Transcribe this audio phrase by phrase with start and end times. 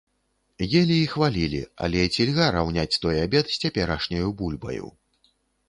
[0.79, 4.87] Елі і хвалілі, але ці льга раўняць той абед з цяперашняю бульбаю?